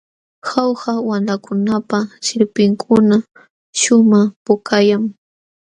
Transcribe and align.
Jauja 0.49 0.91
wamlakunapa 1.09 1.97
sirpinkuna 2.25 3.15
shumaq 3.79 4.29
pukallam. 4.45 5.03